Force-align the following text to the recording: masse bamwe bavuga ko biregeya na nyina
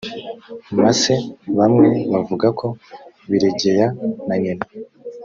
masse 0.83 1.13
bamwe 1.57 1.89
bavuga 2.11 2.47
ko 2.59 2.67
biregeya 3.29 3.87
na 4.27 4.35
nyina 4.41 4.65